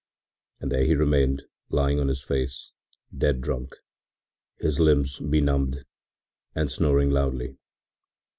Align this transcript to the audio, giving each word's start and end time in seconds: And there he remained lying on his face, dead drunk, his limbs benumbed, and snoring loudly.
And 0.61 0.71
there 0.71 0.83
he 0.83 0.95
remained 0.95 1.43
lying 1.69 1.99
on 1.99 2.07
his 2.07 2.23
face, 2.23 2.71
dead 3.15 3.39
drunk, 3.39 3.75
his 4.57 4.79
limbs 4.79 5.19
benumbed, 5.19 5.85
and 6.55 6.71
snoring 6.71 7.11
loudly. 7.11 7.59